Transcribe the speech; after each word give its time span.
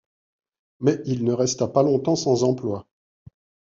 Mais 0.79 0.99
il 1.05 1.23
ne 1.23 1.31
resta 1.31 1.67
pas 1.67 1.83
longtemps 1.83 2.15
sans 2.15 2.43
emploi. 2.43 2.87